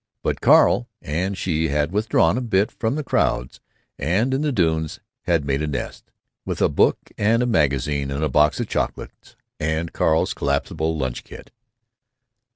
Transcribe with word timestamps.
But 0.23 0.41
Carl 0.41 0.89
and 0.99 1.37
she 1.37 1.67
had 1.67 1.91
withdrawn 1.91 2.35
a 2.35 2.41
bit 2.41 2.71
from 2.71 2.95
the 2.95 3.03
crowds, 3.03 3.59
and 3.99 4.33
in 4.33 4.41
the 4.41 4.51
dunes 4.51 4.99
had 5.25 5.45
made 5.45 5.61
a 5.61 5.67
nest, 5.67 6.09
with 6.43 6.59
a 6.59 6.69
book 6.69 6.97
and 7.19 7.43
a 7.43 7.45
magazine 7.45 8.09
and 8.09 8.23
a 8.23 8.27
box 8.27 8.59
of 8.59 8.67
chocolates 8.67 9.35
and 9.59 9.93
Carl's 9.93 10.33
collapsible 10.33 10.97
lunch 10.97 11.23
kit. 11.23 11.51